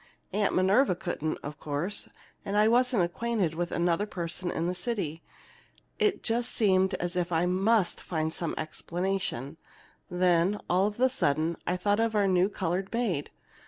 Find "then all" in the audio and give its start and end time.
10.09-10.87